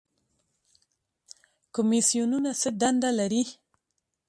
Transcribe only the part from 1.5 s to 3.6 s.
کمیسیونونه څه دنده لري؟